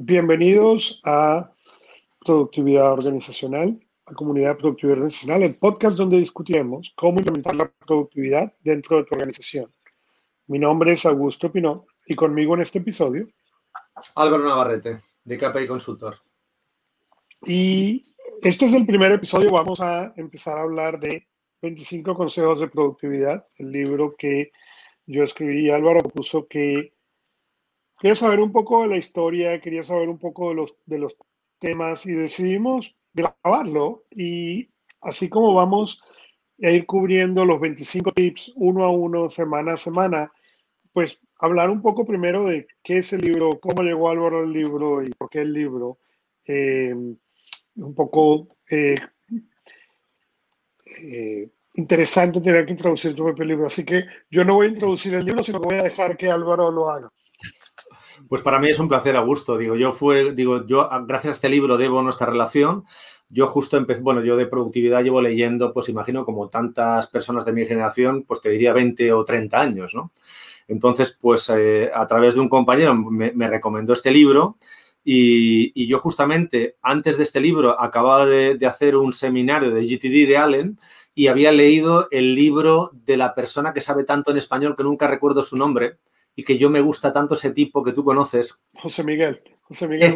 Bienvenidos 0.00 1.00
a 1.04 1.50
Productividad 2.24 2.92
Organizacional, 2.92 3.84
a 4.06 4.14
Comunidad 4.14 4.50
de 4.50 4.54
Productividad 4.54 4.98
Organizacional, 4.98 5.42
el 5.42 5.56
podcast 5.56 5.98
donde 5.98 6.18
discutiremos 6.18 6.92
cómo 6.94 7.18
implementar 7.18 7.56
la 7.56 7.68
productividad 7.68 8.52
dentro 8.60 8.98
de 8.98 9.04
tu 9.04 9.16
organización. 9.16 9.74
Mi 10.46 10.60
nombre 10.60 10.92
es 10.92 11.04
Augusto 11.04 11.50
Pinó 11.50 11.84
y 12.06 12.14
conmigo 12.14 12.54
en 12.54 12.60
este 12.60 12.78
episodio. 12.78 13.26
Álvaro 14.14 14.44
Navarrete, 14.44 14.98
de 15.24 15.36
KPI 15.36 15.66
Consultor. 15.66 16.14
Y 17.44 18.14
este 18.42 18.66
es 18.66 18.74
el 18.74 18.86
primer 18.86 19.10
episodio, 19.10 19.50
vamos 19.50 19.80
a 19.80 20.12
empezar 20.16 20.58
a 20.58 20.62
hablar 20.62 21.00
de 21.00 21.26
25 21.60 22.14
consejos 22.14 22.60
de 22.60 22.68
productividad, 22.68 23.44
el 23.56 23.72
libro 23.72 24.14
que 24.16 24.52
yo 25.06 25.24
escribí 25.24 25.66
y 25.66 25.70
Álvaro 25.70 26.08
puso 26.08 26.46
que 26.46 26.92
quería 27.98 28.14
saber 28.14 28.40
un 28.40 28.52
poco 28.52 28.82
de 28.82 28.88
la 28.88 28.96
historia, 28.96 29.60
quería 29.60 29.82
saber 29.82 30.08
un 30.08 30.18
poco 30.18 30.50
de 30.50 30.54
los, 30.54 30.74
de 30.86 30.98
los 30.98 31.16
temas 31.58 32.06
y 32.06 32.12
decidimos 32.12 32.94
grabarlo 33.12 34.04
y 34.10 34.68
así 35.00 35.28
como 35.28 35.54
vamos 35.54 36.00
a 36.62 36.70
ir 36.70 36.86
cubriendo 36.86 37.44
los 37.44 37.60
25 37.60 38.12
tips 38.12 38.52
uno 38.56 38.84
a 38.84 38.90
uno, 38.90 39.30
semana 39.30 39.74
a 39.74 39.76
semana, 39.76 40.32
pues 40.92 41.20
hablar 41.38 41.70
un 41.70 41.82
poco 41.82 42.04
primero 42.04 42.44
de 42.44 42.66
qué 42.82 42.98
es 42.98 43.12
el 43.12 43.20
libro, 43.20 43.58
cómo 43.60 43.82
llegó 43.82 44.10
Álvaro 44.10 44.40
al 44.40 44.52
libro 44.52 45.02
y 45.02 45.10
por 45.10 45.30
qué 45.30 45.40
el 45.40 45.52
libro. 45.52 45.98
Eh, 46.44 46.94
un 47.76 47.94
poco 47.94 48.56
eh, 48.70 48.98
eh, 51.00 51.48
interesante 51.74 52.40
tener 52.40 52.64
que 52.66 52.72
introducir 52.72 53.14
tu 53.14 53.24
propio 53.24 53.44
libro. 53.44 53.66
Así 53.66 53.84
que 53.84 54.04
yo 54.30 54.44
no 54.44 54.54
voy 54.54 54.66
a 54.66 54.70
introducir 54.70 55.14
el 55.14 55.24
libro, 55.24 55.42
sino 55.42 55.60
que 55.60 55.68
voy 55.68 55.78
a 55.78 55.84
dejar 55.84 56.16
que 56.16 56.30
Álvaro 56.30 56.70
lo 56.70 56.90
haga. 56.90 57.12
Pues 58.28 58.42
para 58.42 58.58
mí 58.58 58.68
es 58.68 58.78
un 58.78 58.88
placer, 58.88 59.16
Augusto. 59.16 59.56
Digo, 59.56 59.74
yo 59.74 59.92
fue, 59.92 60.34
digo, 60.34 60.66
yo 60.66 60.88
gracias 61.06 61.30
a 61.30 61.32
este 61.32 61.48
libro 61.48 61.78
debo 61.78 62.02
nuestra 62.02 62.26
relación. 62.26 62.84
Yo 63.30 63.46
justo 63.46 63.76
empecé, 63.76 64.02
bueno, 64.02 64.22
yo 64.22 64.36
de 64.36 64.46
productividad 64.46 65.02
llevo 65.02 65.22
leyendo, 65.22 65.72
pues 65.72 65.88
imagino 65.88 66.24
como 66.24 66.48
tantas 66.48 67.06
personas 67.06 67.44
de 67.44 67.52
mi 67.52 67.64
generación, 67.66 68.24
pues 68.24 68.40
te 68.40 68.50
diría 68.50 68.72
20 68.72 69.12
o 69.12 69.24
30 69.24 69.60
años, 69.60 69.94
¿no? 69.94 70.12
Entonces, 70.66 71.16
pues 71.18 71.50
eh, 71.54 71.90
a 71.92 72.06
través 72.06 72.34
de 72.34 72.40
un 72.40 72.48
compañero 72.48 72.94
me, 72.94 73.48
recomendó 73.48 73.94
este 73.94 74.10
libro 74.10 74.58
y, 75.04 75.86
yo 75.86 75.98
justamente 75.98 76.76
antes 76.82 77.16
de 77.16 77.22
este 77.22 77.40
libro 77.40 77.80
acababa 77.80 78.26
de, 78.26 78.56
de 78.56 78.66
hacer 78.66 78.96
un 78.96 79.12
seminario 79.14 79.70
de 79.70 79.86
GTD 79.86 80.28
de 80.28 80.36
Allen 80.36 80.78
y 81.14 81.28
había 81.28 81.52
leído 81.52 82.08
el 82.10 82.34
libro 82.34 82.90
de 82.92 83.16
la 83.16 83.34
persona 83.34 83.72
que 83.72 83.80
sabe 83.80 84.04
tanto 84.04 84.30
en 84.30 84.36
español 84.36 84.76
que 84.76 84.84
nunca 84.84 85.06
recuerdo 85.06 85.42
su 85.42 85.56
nombre, 85.56 85.96
y 86.38 86.44
que 86.44 86.56
yo 86.56 86.70
me 86.70 86.80
gusta 86.80 87.12
tanto 87.12 87.34
ese 87.34 87.50
tipo 87.50 87.82
que 87.82 87.92
tú 87.92 88.04
conoces. 88.04 88.56
José 88.80 89.02
Miguel. 89.02 89.42
José 89.62 89.88
Miguel, 89.88 90.14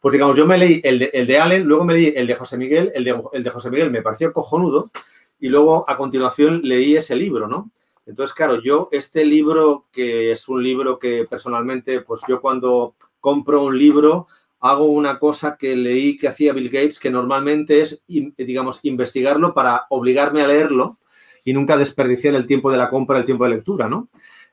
Pues 0.00 0.12
digamos, 0.12 0.34
yo 0.34 0.46
me 0.46 0.56
leí 0.56 0.80
el 0.82 1.00
de, 1.00 1.10
el 1.12 1.26
de, 1.26 1.38
Allen, 1.38 1.64
luego 1.64 1.84
me 1.84 1.92
leí 1.92 2.14
el 2.16 2.26
de 2.26 2.34
José 2.34 2.56
Miguel, 2.56 2.90
el 2.94 3.04
de, 3.04 3.20
el 3.34 3.42
de 3.42 3.50
José 3.50 3.68
Miguel 3.68 3.90
me 3.90 4.00
pareció 4.00 4.32
cojonudo 4.32 4.90
y 5.38 5.50
luego 5.50 5.84
a 5.86 5.98
continuación 5.98 6.62
leí 6.64 6.96
ese 6.96 7.14
libro, 7.14 7.46
¿no? 7.46 7.70
Entonces, 8.06 8.34
claro, 8.34 8.62
yo 8.62 8.88
este 8.90 9.22
libro, 9.26 9.84
que 9.92 10.32
es 10.32 10.48
un 10.48 10.62
libro 10.62 10.98
que 10.98 11.26
personalmente, 11.28 12.00
pues 12.00 12.22
yo 12.26 12.40
cuando 12.40 12.94
compro 13.20 13.62
un 13.64 13.78
libro, 13.78 14.28
hago 14.60 14.86
una 14.86 15.18
cosa 15.18 15.58
que 15.58 15.76
leí 15.76 16.16
que 16.16 16.28
hacía 16.28 16.54
Bill 16.54 16.70
Gates, 16.70 16.98
que 16.98 17.10
normalmente 17.10 17.82
es, 17.82 18.02
digamos, 18.06 18.80
investigarlo 18.80 19.52
para 19.52 19.84
obligarme 19.90 20.40
a 20.40 20.48
leerlo 20.48 20.96
y 21.44 21.52
nunca 21.52 21.76
desperdiciar 21.76 22.34
el 22.34 22.46
tiempo 22.46 22.72
de 22.72 22.78
la 22.78 22.88
compra, 22.88 23.18
el 23.18 23.26
tiempo 23.26 23.44
de 23.44 23.50
lectura, 23.50 23.90
¿no? 23.90 24.08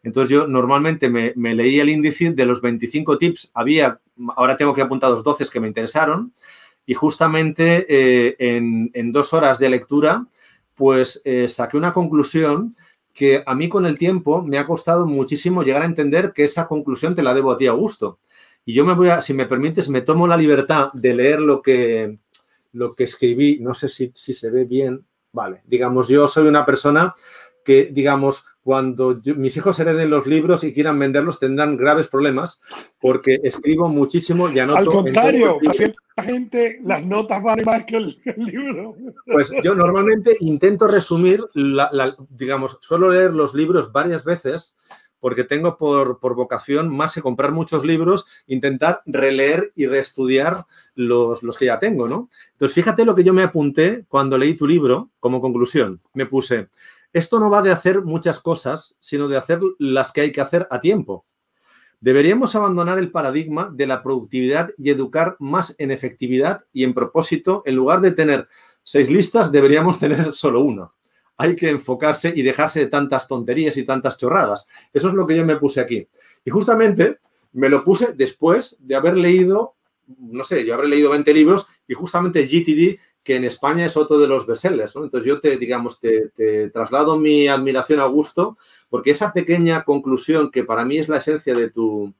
Entonces 0.06 0.30
yo 0.30 0.46
normalmente 0.46 1.10
me, 1.10 1.34
leí 1.56 1.80
el 1.80 1.90
índice 1.90 2.30
de 2.30 2.46
los 2.46 2.62
25 2.62 3.18
tips, 3.18 3.50
había, 3.56 4.00
ahora 4.36 4.56
tengo 4.56 4.72
que 4.76 4.84
apuntar 4.84 5.10
los 5.10 5.24
12 5.24 5.46
que 5.52 5.60
me 5.60 5.68
interesaron 5.68 6.32
y 6.86 6.94
justamente 6.94 7.88
eh, 7.90 8.36
en, 8.40 9.12
dos 9.12 9.34
horas 9.34 9.58
de 9.58 9.70
lectura 9.70 10.28
pues 10.76 11.24
eh, 11.26 11.48
saqué 11.48 11.76
una 11.76 11.92
conclusión 11.92 12.76
que 13.14 13.42
a 13.48 13.56
mí 13.56 13.68
con 13.68 13.88
el 13.88 13.98
tiempo 13.98 14.44
me 14.44 14.60
ha 14.60 14.68
costado 14.68 15.08
muchísimo 15.08 15.64
llegar 15.64 15.82
a 15.82 15.88
entender 15.88 16.34
que 16.34 16.44
esa 16.44 16.68
conclusión 16.68 17.16
te 17.16 17.24
la 17.24 17.34
debo 17.34 17.52
a 17.52 17.58
ti, 17.58 17.66
Augusto. 17.66 18.20
Y 18.64 18.76
yo 18.76 18.86
me 18.86 18.94
voy 18.94 19.10
a, 19.10 19.22
si 19.22 19.34
me 19.34 19.48
permites, 19.48 19.90
me 19.90 20.02
tomo 20.02 20.28
la 20.28 20.38
libertad 20.38 20.92
de 20.94 21.16
leer 21.16 21.40
lo 21.40 21.62
que, 21.62 22.20
lo 22.74 22.94
que 22.94 23.06
escribí. 23.06 23.60
No 23.62 23.74
sé 23.74 23.88
si, 23.90 24.12
si 24.14 24.34
se 24.34 24.52
ve 24.52 24.66
bien. 24.66 25.06
Vale, 25.32 25.62
digamos, 25.66 26.10
yo 26.10 26.28
soy 26.28 26.48
una 26.48 26.66
persona 26.66 27.16
que, 27.66 27.90
digamos, 27.92 28.46
cuando 28.64 29.20
mis 29.36 29.58
hijos 29.58 29.80
hereden 29.80 30.10
los 30.10 30.26
libros 30.26 30.64
y 30.64 30.74
quieran 30.74 30.98
venderlos 30.98 31.40
tendrán 31.40 31.78
graves 31.78 32.08
problemas 32.08 32.62
porque 33.00 33.40
escribo 33.44 33.90
muchísimo 33.90 34.50
y 34.50 34.58
anoto. 34.58 34.80
Al 34.80 34.86
contrario, 34.86 35.60
la 36.18 36.24
gente, 36.24 36.80
las 36.84 37.06
notas 37.06 37.44
valen 37.44 37.66
más 37.66 37.86
que 37.86 37.98
el, 37.98 38.20
libro. 38.38 38.96
Pues 39.26 39.52
yo 39.64 39.76
normalmente 39.76 40.38
intento 40.40 40.88
resumir, 40.88 41.44
la, 41.54 42.16
digamos, 42.30 42.78
suelo 42.82 43.12
leer 43.12 43.34
los 43.34 43.54
libros 43.54 43.92
varias 43.92 44.24
veces 44.24 44.78
porque 45.20 45.44
tengo 45.44 45.78
por, 45.78 46.20
por, 46.20 46.36
vocación, 46.36 46.96
más 46.96 47.16
que 47.16 47.22
comprar 47.22 47.52
muchos 47.52 47.84
libros, 47.84 48.26
intentar 48.46 49.02
releer 49.06 49.72
y 49.76 49.88
reestudiar 49.88 50.66
los, 50.94 51.42
los 51.42 51.58
que 51.58 51.66
ya 51.66 51.80
tengo, 51.80 52.08
¿no? 52.08 52.30
Entonces, 52.52 52.76
fíjate 52.76 53.06
lo 53.06 53.16
que 53.16 53.24
yo 53.24 53.34
me 53.34 53.42
apunté 53.42 54.06
cuando 54.08 54.38
leí 54.38 54.54
tu 54.54 54.68
libro 54.68 55.10
como 55.20 55.42
conclusión. 55.42 56.00
Me 56.14 56.28
puse, 56.28 56.70
esto 57.16 57.40
no 57.40 57.50
va 57.50 57.62
de 57.62 57.72
hacer 57.72 58.02
muchas 58.02 58.42
cosas, 58.42 58.98
sino 59.00 59.30
de 59.30 59.38
hacer 59.38 59.62
las 59.80 60.12
que 60.12 60.20
hay 60.20 60.32
que 60.34 60.42
hacer 60.42 60.68
a 60.70 60.82
tiempo. 60.82 61.26
Deberíamos 62.02 62.58
abandonar 62.58 63.00
el 63.00 63.10
paradigma 63.10 63.72
de 63.74 63.88
la 63.88 64.04
productividad 64.04 64.72
y 64.78 64.90
educar 64.90 65.38
más 65.40 65.76
en 65.78 65.92
efectividad 65.92 66.66
y 66.74 66.84
en 66.84 66.94
propósito. 66.94 67.64
En 67.66 67.76
lugar 67.78 68.02
de 68.02 68.12
tener 68.12 68.50
seis 68.84 69.10
listas, 69.10 69.50
deberíamos 69.50 69.98
tener 69.98 70.34
solo 70.34 70.60
una. 70.60 70.92
Hay 71.38 71.56
que 71.56 71.70
enfocarse 71.70 72.34
y 72.36 72.42
dejarse 72.42 72.82
de 72.82 72.88
tantas 72.88 73.30
tonterías 73.30 73.78
y 73.78 73.84
tantas 73.86 74.18
chorradas. 74.18 74.68
Eso 74.92 75.08
es 75.08 75.14
lo 75.14 75.26
que 75.26 75.38
yo 75.38 75.46
me 75.46 75.56
puse 75.56 75.80
aquí. 75.80 76.06
Y 76.44 76.52
justamente 76.52 77.20
me 77.54 77.70
lo 77.70 77.86
puse 77.86 78.12
después 78.12 78.76
de 78.82 78.94
haber 78.94 79.16
leído, 79.16 79.76
no 80.20 80.44
sé, 80.44 80.66
yo 80.66 80.74
habré 80.74 80.90
leído 80.90 81.12
20 81.12 81.34
libros 81.34 81.66
y 81.88 81.94
justamente 81.94 82.46
GTD 82.46 83.00
que 83.26 83.36
en 83.36 83.44
España 83.44 83.88
es 83.88 83.98
otro 83.98 84.20
de 84.20 84.28
los 84.28 84.46
bestsellers. 84.46 84.96
Entonces 84.96 85.26
yo 85.26 85.42
te, 85.42 85.58
digamos, 85.58 86.00
te, 86.00 86.30
traslado 86.70 87.18
mi 87.18 87.48
admiración 87.48 88.00
a 88.00 88.06
gusto 88.06 88.58
porque 88.88 89.12
esa 89.12 89.34
pequeña 89.34 89.84
conclusión 89.84 90.52
que 90.52 90.64
para 90.64 90.86
mí 90.86 91.00
es 91.00 91.10
la 91.10 91.18
esencia 91.18 91.56
de 91.56 91.72
tu, 91.72 92.14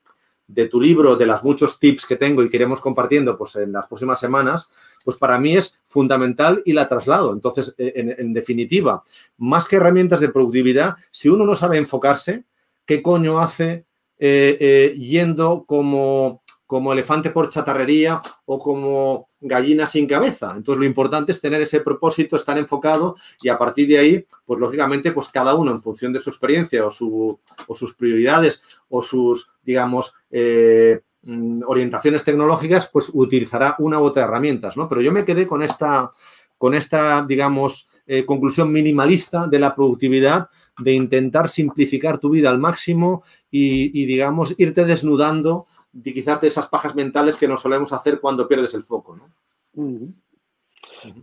de 0.48 0.68
tu 0.68 0.82
libro, 0.82 1.16
de 1.16 1.28
los 1.28 1.44
muchos 1.44 1.80
tips 1.80 2.08
que 2.08 2.16
tengo 2.16 2.42
y 2.42 2.50
que 2.50 2.58
iremos 2.58 2.82
compartiendo 2.82 3.38
pues, 3.38 3.56
en 3.56 3.72
las 3.72 3.86
próximas 3.86 4.20
semanas, 4.20 4.72
pues 5.04 5.16
para 5.16 5.38
mí 5.38 5.56
es 5.56 5.78
fundamental 5.86 6.64
y 6.66 6.74
la 6.74 6.88
traslado. 6.88 7.34
Entonces, 7.34 7.76
en, 7.78 8.34
definitiva, 8.34 9.04
más 9.38 9.68
que 9.68 9.76
herramientas 9.76 10.20
de 10.20 10.30
productividad, 10.30 10.96
si 11.12 11.30
uno 11.30 11.46
no 11.46 11.54
sabe 11.54 11.78
enfocarse, 11.78 12.46
¿qué 12.88 13.04
coño 13.04 13.40
hace 13.40 13.86
eh, 14.18 14.58
eh, 14.60 14.96
yendo 14.98 15.66
como 15.68 16.42
como 16.68 16.94
elefante 16.94 17.30
por 17.30 17.50
chatarrería 17.50 18.22
o 18.46 18.60
como 18.60 19.30
gallina 19.40 19.86
sin 19.86 20.08
cabeza. 20.08 20.54
Entonces, 20.56 20.80
lo 20.80 20.86
importante 20.86 21.32
es 21.32 21.42
tener 21.42 21.62
ese 21.62 21.82
propósito, 21.82 22.36
estar 22.36 22.58
enfocado 22.58 23.16
y 23.42 23.50
a 23.50 23.58
partir 23.58 23.88
de 23.88 24.00
ahí, 24.00 24.26
pues 24.46 24.60
lógicamente, 24.60 25.12
pues 25.12 25.30
cada 25.30 25.54
uno 25.54 25.72
en 25.72 25.82
función 25.82 26.12
de 26.14 26.22
su 26.22 26.30
experiencia 26.30 26.86
o, 26.86 26.90
su, 26.90 27.40
o 27.68 27.76
sus 27.76 27.94
prioridades 27.94 28.64
o 28.90 29.02
sus, 29.02 29.50
digamos, 29.64 30.14
eh, 30.32 31.02
mm, 31.22 31.62
orientaciones 31.68 32.24
tecnológicas, 32.24 32.90
pues 32.92 33.12
utilizará 33.14 33.76
una 33.80 34.00
u 34.00 34.04
otra 34.04 34.24
herramientas, 34.24 34.76
¿no? 34.76 34.90
Pero 34.90 35.02
yo 35.02 35.12
me 35.12 35.26
quedé 35.26 35.46
con 35.46 35.62
esta, 35.62 36.10
con 36.58 36.74
esta 36.74 37.24
digamos, 37.28 37.90
eh, 38.08 38.26
conclusión 38.26 38.72
minimalista 38.72 39.48
de 39.48 39.60
la 39.60 39.76
productividad 39.76 40.50
de 40.78 40.94
intentar 40.94 41.48
simplificar 41.48 42.18
tu 42.18 42.30
vida 42.30 42.50
al 42.50 42.58
máximo 42.58 43.24
y, 43.50 44.02
y 44.02 44.06
digamos, 44.06 44.56
irte 44.58 44.84
desnudando 44.84 45.66
quizás 46.04 46.42
de 46.42 46.48
esas 46.48 46.68
pajas 46.68 46.96
mentales 46.96 47.38
que 47.38 47.48
nos 47.48 47.62
solemos 47.62 47.94
hacer 47.94 48.20
cuando 48.20 48.48
pierdes 48.48 48.74
el 48.74 48.84
foco, 48.84 49.16
¿no? 49.16 49.30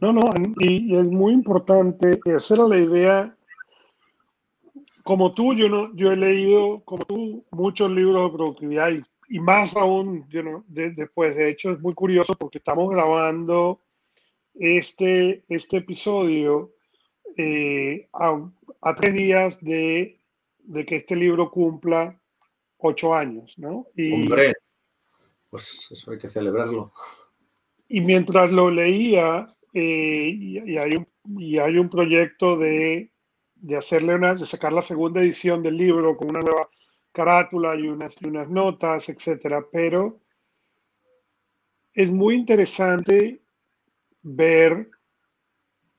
No, 0.01 0.13
no, 0.13 0.21
y, 0.59 0.95
es 0.97 1.05
muy 1.05 1.33
importante, 1.33 2.21
esa 2.25 2.57
la 2.57 2.79
idea. 2.79 3.37
Como 5.03 5.35
tú, 5.35 5.55
yo, 5.55 5.69
no, 5.69 5.95
yo 5.95 6.13
he 6.13 6.17
leído, 6.17 6.81
como 6.85 7.05
tú, 7.05 7.45
muchos 7.51 7.91
libros 7.91 8.31
de 8.31 8.37
productividad 8.37 8.91
y, 9.29 9.41
más 9.41 9.77
aún 9.77 10.27
después. 10.69 11.37
De 11.37 11.49
hecho, 11.49 11.73
es 11.73 11.81
muy 11.81 11.95
curioso 11.95 12.35
porque 12.35 12.59
estamos 12.59 12.91
grabando 12.91 13.81
este, 14.55 15.43
este 15.49 15.79
episodio 15.79 16.73
eh, 17.37 18.09
a, 18.13 18.95
tres 18.95 19.15
días 19.15 19.61
de, 19.63 20.21
de 20.59 20.85
que 20.85 20.97
este 20.97 21.17
libro 21.17 21.51
cumpla 21.51 22.21
ocho 22.83 23.15
años, 23.15 23.55
¿no? 23.59 23.87
Y, 23.97 24.13
Hombre, 24.13 24.53
pues 25.51 25.89
eso 25.91 26.11
hay 26.11 26.19
que 26.19 26.29
celebrarlo. 26.29 26.93
Y 27.89 28.01
mientras 28.01 28.51
lo 28.53 28.71
leía, 28.71 29.55
eh, 29.75 30.35
y, 30.35 30.77
hay 30.77 30.97
un, 30.97 31.09
y 31.39 31.59
hay 31.59 31.79
un 31.79 31.89
proyecto 31.89 32.57
de, 32.57 33.13
de 33.57 33.77
hacerle 33.77 34.15
una, 34.15 34.35
de 34.35 34.47
sacar 34.47 34.73
la 34.73 34.83
segunda 34.83 35.21
edición 35.21 35.63
del 35.63 35.77
libro 35.77 36.17
con 36.17 36.31
una 36.31 36.41
nueva 36.41 36.69
carátula 37.13 37.77
y 37.77 37.89
unas, 37.89 38.17
y 38.21 38.27
unas 38.27 38.49
notas, 38.49 39.09
etcétera, 39.09 39.65
pero 39.71 40.21
es 41.95 42.11
muy 42.11 42.35
interesante 42.35 43.43
ver 44.23 44.91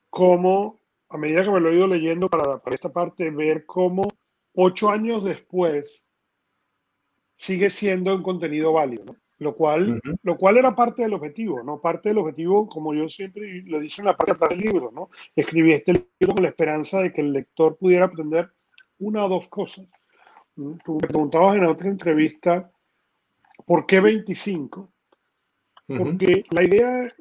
cómo, 0.09 0.81
a 1.09 1.17
medida 1.17 1.43
que 1.43 1.51
me 1.51 1.59
lo 1.59 1.69
he 1.69 1.75
ido 1.75 1.87
leyendo 1.87 2.29
para, 2.29 2.57
para 2.57 2.75
esta 2.75 2.91
parte, 2.91 3.29
ver 3.29 3.65
cómo 3.65 4.07
ocho 4.53 4.89
años 4.89 5.23
después 5.23 6.05
sigue 7.43 7.69
siendo 7.69 8.15
un 8.15 8.23
contenido 8.23 8.71
válido, 8.71 9.03
¿no? 9.03 9.15
lo 9.39 9.53
cual, 9.53 10.01
lo 10.21 10.37
cual 10.37 10.57
era 10.57 10.73
parte 10.73 11.01
del 11.01 11.13
objetivo, 11.13 11.61
¿no? 11.61 11.81
Parte 11.81 12.07
del 12.07 12.19
objetivo, 12.19 12.69
como 12.69 12.93
yo 12.93 13.09
siempre 13.09 13.61
lo 13.65 13.81
dice 13.81 14.01
en 14.01 14.05
la 14.05 14.15
parte 14.15 14.31
de 14.31 14.35
atrás 14.37 14.49
del 14.51 14.59
libro, 14.59 14.91
¿no? 14.93 15.09
Escribí 15.35 15.73
este 15.73 15.91
libro 15.91 16.35
con 16.35 16.43
la 16.43 16.49
esperanza 16.49 17.01
de 17.01 17.11
que 17.11 17.19
el 17.19 17.33
lector 17.33 17.77
pudiera 17.77 18.05
aprender 18.05 18.49
una 18.99 19.25
o 19.25 19.29
dos 19.29 19.49
cosas. 19.49 19.85
Tú 20.55 20.97
me 21.01 21.07
preguntabas 21.07 21.57
en 21.57 21.65
otra 21.65 21.89
entrevista, 21.89 22.71
¿por 23.65 23.85
qué 23.85 23.99
25? 23.99 24.93
Porque 25.85 26.45
la 26.51 26.63
idea, 26.63 27.13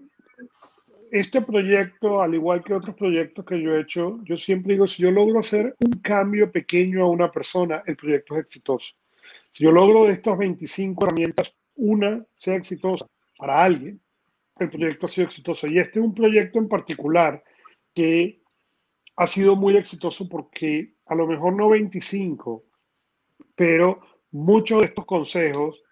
este 1.10 1.42
proyecto, 1.42 2.22
al 2.22 2.36
igual 2.36 2.62
que 2.62 2.74
otros 2.74 2.94
proyectos 2.94 3.44
que 3.44 3.60
yo 3.60 3.74
he 3.74 3.80
hecho, 3.80 4.20
yo 4.22 4.36
siempre 4.36 4.74
digo, 4.74 4.86
si 4.86 5.02
yo 5.02 5.10
logro 5.10 5.40
hacer 5.40 5.74
un 5.80 6.00
cambio 6.00 6.52
pequeño 6.52 7.02
a 7.02 7.08
una 7.08 7.28
persona, 7.28 7.82
el 7.86 7.96
proyecto 7.96 8.34
es 8.34 8.42
exitoso. 8.42 8.94
Si 9.52 9.64
yo 9.64 9.70
logro 9.70 10.04
de 10.04 10.14
estas 10.14 10.36
25 10.36 11.04
herramientas, 11.04 11.54
una 11.76 12.24
sea 12.34 12.56
exitosa 12.56 13.06
para 13.36 13.62
alguien, 13.62 14.00
el 14.58 14.70
proyecto 14.70 15.06
ha 15.06 15.08
sido 15.08 15.26
exitoso. 15.26 15.66
Y 15.66 15.78
este 15.78 15.98
es 15.98 16.04
un 16.04 16.14
proyecto 16.14 16.58
en 16.58 16.68
particular 16.68 17.42
que 17.94 18.42
ha 19.16 19.26
sido 19.26 19.56
muy 19.56 19.76
exitoso 19.76 20.28
porque 20.28 20.94
a 21.06 21.14
lo 21.14 21.26
mejor 21.26 21.54
no 21.54 21.68
25, 21.68 22.64
pero 23.54 24.00
muchos 24.30 24.80
de 24.80 24.86
estos 24.86 25.04
consejos 25.04 25.82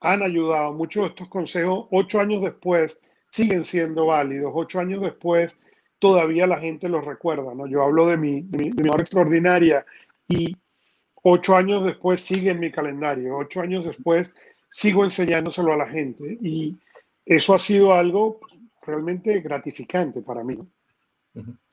han 0.00 0.22
ayudado, 0.22 0.72
muchos 0.72 1.04
de 1.04 1.08
estos 1.10 1.28
consejos, 1.28 1.86
ocho 1.90 2.20
años 2.20 2.42
después, 2.42 2.98
siguen 3.30 3.64
siendo 3.64 4.06
válidos, 4.06 4.52
ocho 4.54 4.78
años 4.78 5.02
después, 5.02 5.58
todavía 5.98 6.46
la 6.46 6.58
gente 6.58 6.88
los 6.88 7.04
recuerda, 7.04 7.54
¿no? 7.54 7.66
Yo 7.66 7.82
hablo 7.82 8.06
de 8.06 8.16
mi, 8.16 8.42
de 8.42 8.70
mi, 8.82 8.88
hora 8.88 9.02
extraordinaria 9.02 9.84
y 10.28 10.56
ocho 11.24 11.56
años 11.56 11.84
después 11.84 12.20
sigue 12.20 12.50
en 12.50 12.60
mi 12.60 12.70
calendario, 12.70 13.36
ocho 13.36 13.60
años 13.60 13.84
después 13.84 14.32
sigo 14.70 15.04
enseñándoselo 15.04 15.72
a 15.72 15.78
la 15.78 15.88
gente 15.88 16.38
y 16.40 16.76
eso 17.26 17.54
ha 17.54 17.58
sido 17.58 17.92
algo 17.92 18.40
realmente 18.82 19.40
gratificante 19.40 20.20
para 20.20 20.44
mí. 20.44 20.58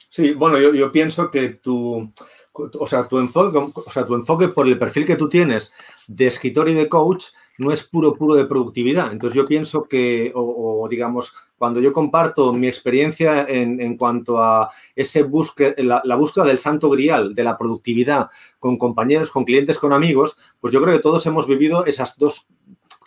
Sí, 0.10 0.34
bueno, 0.34 0.60
yo, 0.60 0.74
yo 0.74 0.92
pienso 0.92 1.30
que 1.30 1.54
tu, 1.54 2.12
o 2.54 2.88
sea, 2.88 3.08
tu 3.08 3.20
enfoque, 3.20 3.58
o 3.58 3.92
sea, 3.92 4.06
tu 4.06 4.16
enfoque 4.16 4.48
por 4.48 4.68
el 4.68 4.80
perfil 4.80 5.06
que 5.06 5.16
tú 5.16 5.30
tienes 5.30 5.76
de 6.08 6.28
escritor 6.28 6.68
y 6.70 6.74
de 6.74 6.90
coach 6.90 7.26
no 7.58 7.72
es 7.72 7.84
puro, 7.84 8.16
puro 8.16 8.36
de 8.36 8.46
productividad. 8.46 9.12
Entonces 9.12 9.36
yo 9.36 9.46
pienso 9.46 9.84
que, 9.84 10.32
o, 10.34 10.88
digamos, 10.90 11.34
cuando 11.62 11.80
yo 11.80 11.94
comparto 11.94 12.54
mi 12.54 12.68
experiencia 12.68 13.46
en, 13.48 13.96
cuanto 13.96 14.40
a 14.40 14.72
ese 14.96 15.22
busque, 15.22 15.76
la, 15.78 16.02
la, 16.04 16.16
búsqueda 16.16 16.46
del 16.46 16.58
santo 16.58 16.90
grial, 16.90 17.36
de 17.36 17.44
la 17.44 17.56
productividad 17.56 18.32
con 18.58 18.80
compañeros, 18.80 19.30
con 19.30 19.46
clientes, 19.46 19.78
con 19.78 19.94
amigos, 19.94 20.38
pues 20.60 20.74
yo 20.74 20.82
creo 20.82 20.96
que 20.96 21.04
todos 21.04 21.24
hemos 21.28 21.46
vivido 21.46 21.86
esas 21.86 22.18
dos 22.18 22.48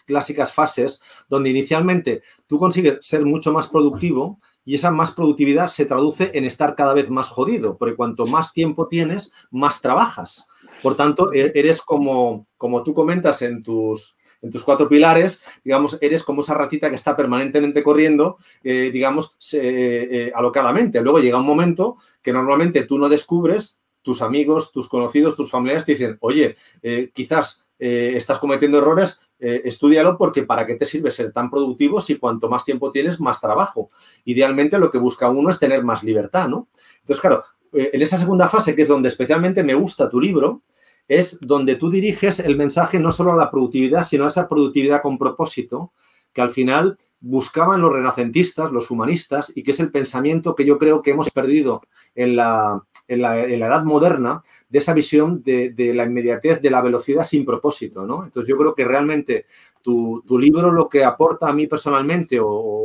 clásicas 0.07 0.53
fases 0.53 1.03
donde 1.29 1.51
inicialmente 1.51 2.23
tú 2.47 2.57
consigues 2.61 2.99
ser 3.01 3.25
mucho 3.25 3.53
más 3.53 3.67
productivo 3.67 4.39
y 4.65 4.77
esa 4.77 4.93
más 4.93 5.11
productividad 5.11 5.67
se 5.67 5.85
traduce 5.85 6.31
en 6.33 6.45
estar 6.45 6.77
cada 6.77 6.95
vez 6.95 7.11
más 7.11 7.31
jodido, 7.31 7.77
porque 7.77 7.97
cuanto 7.97 8.25
más 8.25 8.53
tiempo 8.53 8.87
tienes, 8.87 9.33
más 9.51 9.81
trabajas. 9.81 10.47
Por 10.85 10.95
tanto, 10.97 11.33
e-, 11.33 11.51
eres 11.55 11.81
como, 11.81 12.47
como 12.57 12.85
tú 12.85 12.93
comentas 12.93 13.43
en 13.43 13.63
tus, 13.63 14.15
en 14.41 14.51
tus 14.51 14.63
cuatro 14.63 14.89
pilares, 14.89 15.43
digamos, 15.65 15.99
eres 16.01 16.23
como 16.23 16.43
esa 16.43 16.55
ratita 16.55 16.91
que 16.91 16.95
está 16.95 17.17
permanentemente 17.17 17.83
corriendo, 17.83 18.37
eh, 18.63 18.91
digamos, 18.93 19.37
eh, 19.55 20.31
alocadamente. 20.35 21.01
Luego 21.01 21.19
llega 21.19 21.41
un 21.41 21.47
momento 21.47 21.97
que 22.23 22.33
normalmente 22.33 22.85
tú 22.85 22.99
no 22.99 23.09
descubres, 23.09 23.81
tus 24.03 24.21
amigos, 24.21 24.71
tus 24.71 24.89
conocidos, 24.89 25.35
tus 25.35 25.51
familiares 25.51 25.87
te 25.87 25.93
dicen, 25.93 26.19
oye, 26.21 26.57
eh, 26.83 27.11
quizás 27.15 27.63
estás 27.77 28.39
cometiendo 28.39 28.79
errores, 28.79 29.19
eh, 29.41 29.63
estudialo 29.65 30.17
porque 30.17 30.45
para 30.45 30.65
qué 30.65 30.77
te 30.77 30.87
sirve 30.87 31.11
ser 31.11 31.33
tan 31.33 31.51
productivo 31.51 32.01
si 32.01 32.17
cuanto 32.17 32.49
más 32.49 32.65
tiempo 32.65 32.91
tienes, 32.91 33.21
más 33.21 33.41
trabajo. 33.41 33.91
Idealmente 34.25 34.79
lo 34.79 34.91
que 34.91 34.99
busca 34.99 35.29
uno 35.29 35.51
es 35.51 35.59
tener 35.59 35.83
más 35.83 36.03
libertad, 36.03 36.49
¿no? 36.49 36.69
Entonces, 37.01 37.21
claro, 37.21 37.45
eh, 37.73 37.91
en 37.93 38.01
esa 38.01 38.17
segunda 38.17 38.49
fase, 38.49 38.75
que 38.75 38.83
es 38.83 38.89
donde 38.89 39.09
especialmente 39.09 39.63
me 39.63 39.75
gusta 39.75 40.09
tu 40.09 40.21
libro, 40.21 40.63
es 41.09 41.39
donde 41.41 41.77
tú 41.77 41.91
diriges 41.91 42.41
el 42.41 42.57
mensaje 42.57 42.99
no 42.99 43.13
solo 43.13 43.33
a 43.33 43.37
la 43.37 43.51
productividad, 43.51 44.05
sino 44.05 44.25
a 44.25 44.29
esa 44.29 44.49
productividad 44.49 45.03
con 45.03 45.19
propósito, 45.19 45.93
que 46.33 46.41
al 46.41 46.51
final 46.51 46.99
buscaban 47.21 47.81
los 47.81 47.93
renacentistas, 47.93 48.71
los 48.71 48.91
humanistas, 48.91 49.53
y 49.55 49.63
que 49.63 49.71
es 49.71 49.81
el 49.81 49.91
pensamiento 49.91 50.55
que 50.55 50.67
yo 50.67 50.79
creo 50.79 51.01
que 51.01 51.13
hemos 51.13 51.31
perdido 51.31 51.83
en 52.15 52.37
la, 52.37 52.83
en 53.09 53.23
la, 53.23 53.45
edad 53.45 53.85
moderna, 53.85 54.43
de 54.69 54.79
esa 54.79 54.93
visión 54.93 55.43
de, 55.43 55.93
la 55.95 56.05
inmediatez, 56.05 56.61
de 56.61 56.71
la 56.71 56.83
velocidad 56.83 57.25
sin 57.25 57.45
propósito, 57.45 58.07
¿no? 58.07 58.25
Entonces 58.25 58.49
yo 58.49 58.57
creo 58.57 58.75
que 58.75 58.85
realmente 58.85 59.47
tu, 59.81 60.23
libro 60.39 60.71
lo 60.71 60.89
que 60.89 61.05
aporta 61.05 61.49
a 61.49 61.53
mí 61.53 61.67
personalmente, 61.67 62.39
o, 62.41 62.84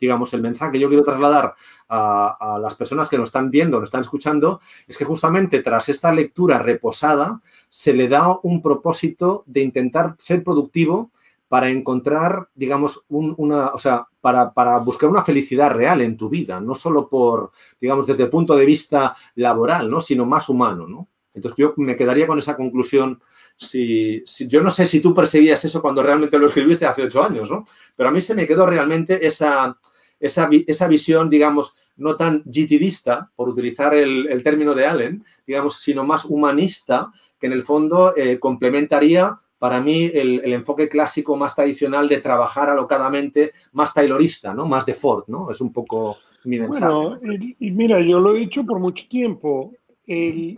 digamos 0.00 0.32
el 0.32 0.42
mensaje 0.42 0.72
que 0.72 0.78
yo 0.78 0.88
quiero 0.88 1.04
trasladar 1.04 1.54
a, 1.88 2.58
las 2.60 2.74
personas 2.74 3.08
que 3.08 3.18
nos 3.18 3.28
están 3.28 3.50
viendo, 3.50 3.78
nos 3.78 3.88
están 3.88 4.02
escuchando, 4.02 4.60
es 4.86 4.96
que 4.96 5.04
justamente 5.04 5.62
tras 5.62 5.88
esta 5.88 6.12
lectura 6.12 6.58
reposada 6.58 7.40
se 7.68 7.92
le 7.92 8.08
da 8.08 8.38
un 8.42 8.62
propósito 8.62 9.44
de 9.46 9.62
intentar 9.62 10.14
ser 10.18 10.44
productivo 10.44 11.10
para 11.48 11.68
encontrar, 11.68 12.48
digamos, 12.54 13.04
una, 13.08 13.68
o 13.68 13.78
sea, 13.78 14.06
para, 14.20 14.52
para, 14.52 14.78
buscar 14.78 15.10
una 15.10 15.24
felicidad 15.24 15.72
real 15.72 16.00
en 16.00 16.16
tu 16.16 16.28
vida, 16.28 16.60
no 16.60 16.76
solo 16.76 17.08
por, 17.08 17.50
digamos, 17.80 18.06
desde 18.06 18.22
el 18.22 18.30
punto 18.30 18.54
de 18.54 18.64
vista 18.64 19.16
laboral, 19.34 19.90
¿no? 19.90 20.00
Sino 20.00 20.24
más 20.26 20.48
humano, 20.48 20.86
¿no? 20.86 21.08
Entonces 21.34 21.56
yo 21.56 21.74
me 21.76 21.96
quedaría 21.96 22.26
con 22.26 22.38
esa 22.38 22.56
conclusión. 22.56 23.20
Si, 23.56 24.22
si, 24.26 24.48
yo 24.48 24.62
no 24.62 24.70
sé 24.70 24.86
si 24.86 25.00
tú 25.00 25.14
perseguías 25.14 25.64
eso 25.64 25.82
cuando 25.82 26.02
realmente 26.02 26.38
lo 26.38 26.46
escribiste 26.46 26.86
hace 26.86 27.02
ocho 27.02 27.22
años, 27.22 27.50
¿no? 27.50 27.64
Pero 27.94 28.08
a 28.08 28.12
mí 28.12 28.20
se 28.20 28.34
me 28.34 28.46
quedó 28.46 28.66
realmente 28.66 29.26
esa, 29.26 29.78
esa, 30.18 30.48
esa 30.66 30.88
visión, 30.88 31.28
digamos, 31.28 31.74
no 31.96 32.16
tan 32.16 32.42
gitidista, 32.50 33.30
por 33.36 33.48
utilizar 33.48 33.94
el, 33.94 34.28
el, 34.28 34.42
término 34.42 34.74
de 34.74 34.86
Allen, 34.86 35.24
digamos, 35.46 35.80
sino 35.80 36.04
más 36.04 36.24
humanista, 36.24 37.12
que 37.38 37.46
en 37.46 37.52
el 37.52 37.62
fondo 37.62 38.14
eh, 38.16 38.38
complementaría 38.38 39.38
para 39.60 39.80
mí 39.80 40.10
el, 40.14 40.52
enfoque 40.54 40.88
clásico 40.88 41.36
más 41.36 41.54
tradicional 41.54 42.08
de 42.08 42.16
trabajar 42.18 42.70
alocadamente, 42.70 43.52
más 43.72 43.92
taylorista, 43.92 44.54
¿no? 44.54 44.64
Más 44.64 44.86
de 44.86 44.94
Ford, 44.94 45.24
¿no? 45.26 45.50
Es 45.50 45.60
un 45.60 45.70
poco 45.70 46.16
mi 46.44 46.58
mensaje. 46.58 46.94
Bueno, 46.94 47.34
y, 47.58 47.70
mira, 47.70 48.00
yo 48.00 48.20
lo 48.20 48.34
he 48.34 48.38
dicho 48.38 48.64
por 48.64 48.78
mucho 48.78 49.06
tiempo. 49.06 49.74
El, 50.06 50.56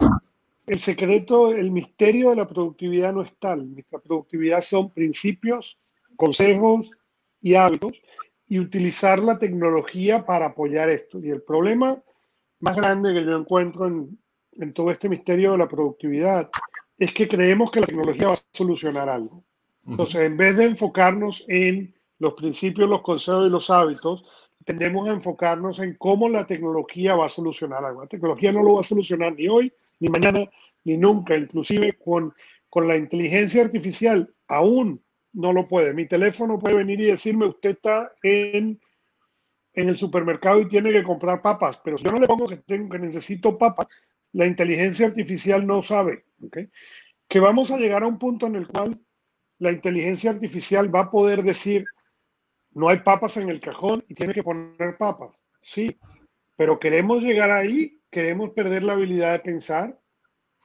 el, 0.66 0.78
secreto, 0.78 1.50
el 1.50 1.71
misterio 1.71 2.31
de 2.31 2.37
la 2.37 2.49
productividad 2.49 3.12
no 3.12 3.23
es 3.23 3.35
tal. 3.38 3.75
La 3.90 3.99
productividad 3.99 4.61
son 4.61 4.90
principios, 4.90 5.78
consejos 6.16 6.90
y 7.40 7.54
hábitos 7.54 7.92
y 8.49 8.59
utilizar 8.59 9.19
la 9.19 9.38
tecnología 9.38 10.25
para 10.25 10.47
apoyar 10.47 10.88
esto. 10.90 11.19
Y 11.19 11.31
el 11.31 11.42
problema 11.42 12.02
más 12.61 12.76
grande 12.76 13.12
que 13.12 13.25
yo 13.25 13.37
encuentro 13.37 13.87
en, 13.87 14.19
en 14.52 14.73
todo 14.73 14.90
este 14.90 15.09
misterio 15.09 15.52
de 15.52 15.59
la 15.59 15.69
productividad 15.69 16.50
es 16.99 17.12
que 17.12 17.26
creemos 17.26 17.71
que 17.71 17.81
la 17.81 17.87
tecnología 17.87 18.28
va 18.28 18.35
a 18.35 18.42
solucionar 18.52 19.09
algo. 19.09 19.42
Entonces, 19.87 20.23
en 20.23 20.37
vez 20.37 20.57
de 20.57 20.64
enfocarnos 20.64 21.45
en 21.49 21.92
los 22.19 22.35
principios, 22.35 22.88
los 22.88 23.02
consejos 23.02 23.47
y 23.47 23.50
los 23.50 23.69
hábitos, 23.71 24.25
tendemos 24.64 25.09
a 25.09 25.12
enfocarnos 25.12 25.81
en 25.81 25.95
cómo 25.95 26.28
la 26.28 26.47
tecnología 26.47 27.16
va 27.16 27.26
a 27.26 27.28
solucionar 27.28 27.85
algo. 27.85 28.02
La 28.02 28.09
tecnología 28.09 28.52
no 28.52 28.62
lo 28.62 28.75
va 28.75 28.81
a 28.81 28.85
solucionar 28.85 29.35
ni 29.35 29.49
hoy, 29.49 29.73
ni 30.02 30.09
mañana, 30.09 30.50
ni 30.85 30.97
nunca. 30.97 31.37
Inclusive 31.37 31.97
con, 32.04 32.35
con 32.68 32.88
la 32.88 32.97
inteligencia 32.97 33.62
artificial 33.62 34.35
aún 34.49 35.00
no 35.32 35.52
lo 35.52 35.68
puede. 35.68 35.94
Mi 35.94 36.06
teléfono 36.06 36.59
puede 36.59 36.75
venir 36.75 37.00
y 37.00 37.06
decirme, 37.06 37.47
usted 37.47 37.71
está 37.71 38.12
en, 38.23 38.80
en 39.75 39.88
el 39.88 39.97
supermercado 39.97 40.61
y 40.61 40.68
tiene 40.68 40.92
que 40.92 41.04
comprar 41.04 41.40
papas, 41.40 41.80
pero 41.85 41.97
si 41.97 42.04
yo 42.04 42.11
no 42.11 42.18
le 42.18 42.26
pongo 42.26 42.49
que, 42.49 42.56
tengo, 42.56 42.90
que 42.90 42.99
necesito 42.99 43.56
papas, 43.56 43.87
la 44.32 44.47
inteligencia 44.47 45.06
artificial 45.06 45.66
no 45.66 45.82
sabe 45.82 46.25
que 47.28 47.40
vamos 47.40 47.71
a 47.71 47.78
llegar 47.78 48.02
a 48.02 48.09
un 48.09 48.18
punto 48.18 48.47
en 48.47 48.56
el 48.56 48.66
cual 48.66 49.00
la 49.59 49.71
inteligencia 49.71 50.30
artificial 50.30 50.94
va 50.94 51.02
a 51.02 51.11
poder 51.11 51.42
decir, 51.42 51.85
no 52.73 52.88
hay 52.88 52.99
papas 52.99 53.37
en 53.37 53.49
el 53.49 53.61
cajón 53.61 54.04
y 54.09 54.14
tiene 54.14 54.35
que 54.35 54.42
poner 54.42 54.97
papas. 54.99 55.30
Sí, 55.61 55.97
pero 56.56 56.80
queremos 56.80 57.23
llegar 57.23 57.50
ahí, 57.50 58.01
queremos 58.12 58.50
perder 58.50 58.85
la 58.85 58.92
habilidad 58.92 59.33
de 59.33 59.38
pensar. 59.40 59.99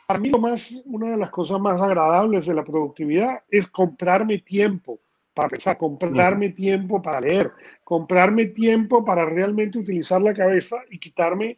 Para 0.06 0.20
mí 0.20 0.30
lo 0.30 0.38
más, 0.38 0.80
una 0.86 1.12
de 1.12 1.18
las 1.18 1.30
cosas 1.30 1.60
más 1.60 1.82
agradables 1.82 2.46
de 2.46 2.54
la 2.54 2.64
productividad 2.64 3.44
es 3.50 3.68
comprarme 3.68 4.38
tiempo 4.40 5.00
para 5.34 5.50
pensar, 5.50 5.78
comprarme 5.78 6.50
tiempo 6.50 7.02
para 7.02 7.22
leer, 7.22 7.52
comprarme 7.84 8.48
tiempo 8.48 9.06
para 9.06 9.26
realmente 9.26 9.78
utilizar 9.78 10.22
la 10.22 10.34
cabeza 10.34 10.78
y 10.90 11.00
quitarme 11.00 11.58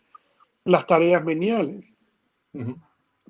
las 0.66 0.86
tareas 0.86 1.24
meniales. 1.24 1.86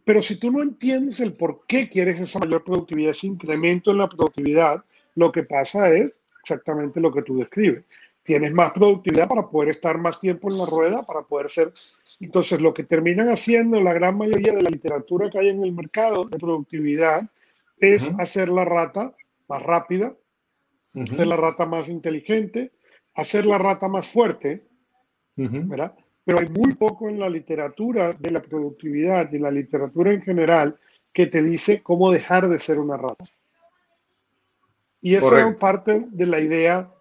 Pero 0.04 0.22
si 0.22 0.38
tú 0.38 0.51
no 0.51 0.62
entiendes 0.62 1.20
el 1.20 1.34
por 1.34 1.66
qué 1.68 1.88
quieres 1.88 2.20
esa 2.20 2.39
mayor 2.39 2.63
productividad, 2.63 3.12
ese 3.12 3.28
incremento 3.28 3.92
en 3.92 4.00
la 4.00 4.10
productividad, 4.10 4.84
lo 5.16 5.32
que 5.32 5.44
pasa 5.44 5.94
es 5.94 6.20
exactamente 6.42 7.00
lo 7.00 7.12
que 7.12 7.22
tú 7.22 7.38
describes. 7.38 7.86
Tienes 8.24 8.51
más 8.51 8.74
productividad 8.74 9.28
para 9.28 9.48
poder 9.48 9.70
estar 9.70 9.98
más 9.98 10.20
tiempo 10.20 10.50
en 10.50 10.58
la 10.58 10.66
rueda, 10.66 11.06
para 11.06 11.22
poder 11.22 11.50
ser... 11.50 11.74
Entonces, 12.20 12.60
lo 12.60 12.74
que 12.74 12.84
terminan 12.84 13.30
haciendo 13.30 13.80
la 13.80 13.94
gran 13.94 14.18
mayoría 14.18 14.54
de 14.54 14.62
la 14.62 14.70
literatura 14.70 15.30
que 15.30 15.40
hay 15.40 15.50
en 15.50 15.64
el 15.64 15.72
mercado 15.72 16.26
de 16.26 16.38
productividad 16.38 17.30
es 17.78 18.12
hacer 18.20 18.50
la 18.50 18.66
rata 18.66 19.16
más 19.48 19.64
rápida, 19.64 20.14
hacer 20.94 21.28
la 21.28 21.38
rata 21.38 21.66
más 21.66 21.88
inteligente, 21.88 22.72
hacer 23.16 23.46
la 23.46 23.58
rata 23.58 23.88
más 23.88 24.10
fuerte, 24.10 24.66
¿verdad? 25.36 25.96
Pero 26.26 26.40
hay 26.40 26.50
muy 26.50 26.76
poco 26.76 27.08
en 27.10 27.20
la 27.20 27.30
literatura 27.30 28.14
de 28.14 28.32
la 28.32 28.42
productividad 28.42 29.32
y 29.32 29.40
la 29.40 29.50
literatura 29.50 30.12
en 30.12 30.22
general 30.22 30.78
que 31.14 31.28
te 31.28 31.42
dice 31.42 31.82
cómo 31.82 32.12
dejar 32.12 32.50
de 32.50 32.60
ser 32.60 32.80
una 32.80 32.98
rata. 32.98 33.26
Y 35.02 35.16
eso 35.16 35.38
es 35.38 35.56
parte 35.58 36.06
de 36.10 36.26
la 36.26 36.42
idea 36.42 36.92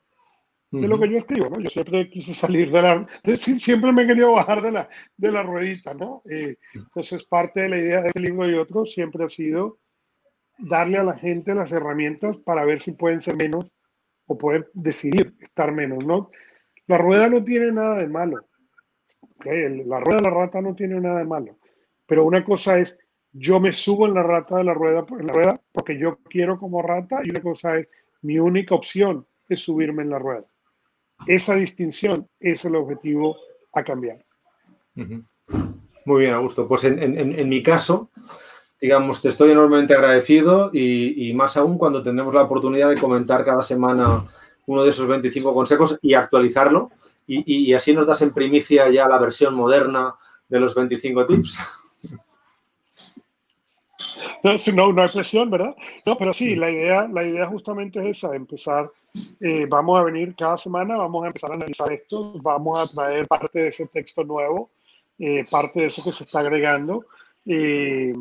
de 0.70 0.86
lo 0.86 0.98
que 0.98 1.08
yo 1.08 1.18
escribo, 1.18 1.48
¿no? 1.48 1.60
Yo 1.60 1.70
siempre 1.70 2.10
quise 2.10 2.34
salir 2.34 2.70
de 2.70 2.82
la... 2.82 3.06
siempre 3.36 3.92
me 3.92 4.02
he 4.02 4.06
querido 4.06 4.32
bajar 4.32 4.60
de 4.60 4.70
la, 4.70 4.88
de 5.16 5.32
la 5.32 5.42
ruedita, 5.42 5.94
¿no? 5.94 6.20
Eh, 6.30 6.56
entonces, 6.74 7.24
parte 7.24 7.62
de 7.62 7.68
la 7.70 7.78
idea 7.78 8.02
de 8.02 8.08
este 8.08 8.20
libro 8.20 8.48
y 8.48 8.54
otro 8.54 8.84
siempre 8.84 9.24
ha 9.24 9.28
sido 9.28 9.78
darle 10.58 10.98
a 10.98 11.04
la 11.04 11.16
gente 11.16 11.54
las 11.54 11.72
herramientas 11.72 12.36
para 12.38 12.64
ver 12.64 12.80
si 12.80 12.92
pueden 12.92 13.22
ser 13.22 13.36
menos 13.36 13.70
o 14.26 14.36
pueden 14.36 14.66
decidir 14.74 15.34
estar 15.40 15.72
menos, 15.72 16.04
¿no? 16.04 16.30
La 16.86 16.98
rueda 16.98 17.28
no 17.28 17.42
tiene 17.44 17.72
nada 17.72 17.98
de 17.98 18.08
malo. 18.08 18.46
La 19.44 20.00
rueda 20.00 20.16
de 20.16 20.22
la 20.22 20.30
rata 20.30 20.60
no 20.60 20.74
tiene 20.74 21.00
nada 21.00 21.20
de 21.20 21.24
malo. 21.24 21.58
Pero 22.06 22.24
una 22.24 22.44
cosa 22.44 22.78
es 22.78 22.98
yo 23.32 23.60
me 23.60 23.72
subo 23.72 24.06
en 24.06 24.14
la 24.14 24.22
rata 24.22 24.56
de 24.56 24.64
la 24.64 24.74
rueda, 24.74 25.06
en 25.18 25.26
la 25.26 25.32
rueda 25.32 25.62
porque 25.72 25.98
yo 25.98 26.18
quiero 26.24 26.58
como 26.58 26.82
rata 26.82 27.20
y 27.22 27.30
una 27.30 27.40
cosa 27.40 27.78
es 27.78 27.88
mi 28.22 28.38
única 28.38 28.74
opción 28.74 29.26
es 29.48 29.60
subirme 29.60 30.02
en 30.02 30.10
la 30.10 30.18
rueda. 30.18 30.46
Esa 31.26 31.54
distinción 31.54 32.28
es 32.40 32.64
el 32.64 32.76
objetivo 32.76 33.36
a 33.72 33.82
cambiar. 33.82 34.24
Muy 34.94 36.20
bien, 36.20 36.34
Augusto. 36.34 36.66
Pues 36.66 36.84
en, 36.84 37.48
mi 37.48 37.62
caso, 37.62 38.10
digamos, 38.80 39.20
te 39.22 39.28
estoy 39.28 39.50
enormemente 39.50 39.94
agradecido 39.94 40.70
y, 40.72 41.32
más 41.34 41.56
aún 41.56 41.78
cuando 41.78 42.02
tendremos 42.02 42.34
la 42.34 42.42
oportunidad 42.42 42.88
de 42.88 42.96
comentar 42.96 43.44
cada 43.44 43.62
semana 43.62 44.24
uno 44.66 44.84
de 44.84 44.90
esos 44.90 45.06
25 45.06 45.54
consejos 45.54 45.98
y 46.02 46.14
actualizarlo. 46.14 46.90
Y, 47.26 47.68
y 47.70 47.74
así 47.74 47.92
nos 47.92 48.06
das 48.06 48.22
en 48.22 48.32
primicia 48.32 48.88
ya 48.90 49.06
la 49.06 49.18
versión 49.18 49.54
moderna 49.54 50.14
de 50.48 50.60
los 50.60 50.74
25 50.74 51.26
tips. 51.26 51.58
No, 54.42 54.92
no 54.92 55.02
hay 55.02 55.08
presión, 55.08 55.50
¿verdad? 55.50 55.76
No, 56.04 56.16
pero 56.16 56.32
sí, 56.32 56.54
la 56.56 56.70
idea, 56.70 57.08
la 57.08 57.24
idea 57.24 57.46
justamente 57.46 58.00
es 58.00 58.18
esa, 58.18 58.34
empezar, 58.34 58.90
eh, 59.40 59.66
vamos 59.68 59.98
a 59.98 60.04
venir 60.04 60.34
cada 60.36 60.56
semana, 60.56 60.96
vamos 60.96 61.24
a 61.24 61.28
empezar 61.28 61.52
a 61.52 61.54
analizar 61.54 61.92
esto, 61.92 62.34
vamos 62.42 62.78
a 62.78 62.94
traer 62.94 63.26
parte 63.26 63.60
de 63.60 63.68
ese 63.68 63.86
texto 63.86 64.24
nuevo, 64.24 64.70
eh, 65.18 65.44
parte 65.50 65.80
de 65.80 65.86
eso 65.86 66.02
que 66.02 66.12
se 66.12 66.24
está 66.24 66.40
agregando, 66.40 67.06
eh, 67.46 68.12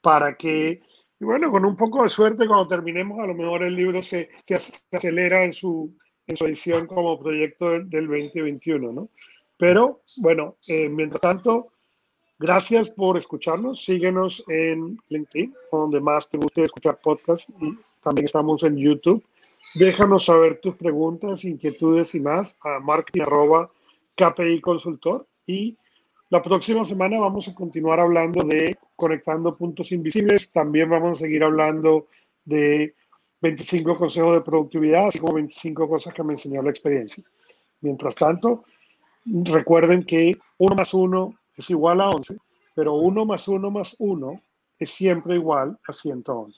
para 0.00 0.36
que, 0.36 0.82
bueno, 1.20 1.50
con 1.50 1.64
un 1.64 1.76
poco 1.76 2.02
de 2.02 2.08
suerte, 2.08 2.46
cuando 2.46 2.68
terminemos, 2.68 3.18
a 3.20 3.26
lo 3.26 3.34
mejor 3.34 3.62
el 3.62 3.74
libro 3.74 4.02
se, 4.02 4.28
se, 4.44 4.56
acelera 4.92 5.44
en 5.44 5.52
su, 5.52 5.96
en 6.26 6.36
su 6.36 6.46
edición 6.46 6.86
como 6.86 7.18
proyecto 7.18 7.70
del, 7.70 7.88
del 7.90 8.06
2021, 8.06 8.92
¿no? 8.92 9.08
Pero, 9.56 10.02
bueno, 10.18 10.56
mientras 10.68 11.20
tanto, 11.20 11.72
Gracias 12.40 12.88
por 12.88 13.18
escucharnos. 13.18 13.84
Síguenos 13.84 14.44
en 14.46 14.96
LinkedIn, 15.08 15.52
donde 15.72 16.00
más 16.00 16.28
te 16.28 16.38
guste 16.38 16.62
escuchar 16.62 17.00
podcasts 17.02 17.52
y 17.60 17.76
también 18.00 18.26
estamos 18.26 18.62
en 18.62 18.76
YouTube. 18.76 19.24
Déjanos 19.74 20.26
saber 20.26 20.60
tus 20.60 20.76
preguntas, 20.76 21.44
inquietudes 21.44 22.14
y 22.14 22.20
más 22.20 22.56
a 22.62 22.78
marketing. 22.78 23.24
Y 25.46 25.76
la 26.30 26.40
próxima 26.40 26.84
semana 26.84 27.18
vamos 27.18 27.48
a 27.48 27.54
continuar 27.56 27.98
hablando 27.98 28.44
de 28.44 28.76
conectando 28.94 29.56
puntos 29.56 29.90
invisibles. 29.90 30.48
También 30.50 30.90
vamos 30.90 31.18
a 31.18 31.22
seguir 31.24 31.42
hablando 31.42 32.06
de 32.44 32.94
25 33.40 33.96
consejos 33.96 34.34
de 34.34 34.42
productividad, 34.42 35.08
así 35.08 35.18
como 35.18 35.34
25 35.34 35.88
cosas 35.88 36.14
que 36.14 36.22
me 36.22 36.34
enseñó 36.34 36.62
la 36.62 36.70
experiencia. 36.70 37.24
Mientras 37.80 38.14
tanto, 38.14 38.64
recuerden 39.24 40.04
que 40.04 40.36
uno 40.58 40.76
más 40.76 40.94
uno 40.94 41.34
es 41.58 41.70
igual 41.70 42.00
a 42.00 42.10
11, 42.10 42.36
pero 42.74 42.94
1 42.94 43.24
más 43.26 43.48
1 43.48 43.70
más 43.70 43.96
1 43.98 44.40
es 44.78 44.90
siempre 44.90 45.34
igual 45.34 45.78
a 45.86 45.92
111. 45.92 46.46